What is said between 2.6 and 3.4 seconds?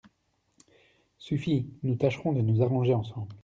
arranger ensemble…